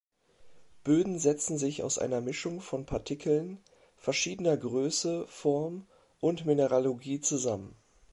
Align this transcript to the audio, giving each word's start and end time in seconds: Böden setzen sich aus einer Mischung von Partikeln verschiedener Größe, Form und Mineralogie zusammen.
Böden 0.83 1.19
setzen 1.19 1.59
sich 1.59 1.83
aus 1.83 1.99
einer 1.99 2.21
Mischung 2.21 2.59
von 2.59 2.87
Partikeln 2.87 3.59
verschiedener 3.97 4.57
Größe, 4.57 5.27
Form 5.27 5.85
und 6.19 6.43
Mineralogie 6.47 7.19
zusammen. 7.21 7.75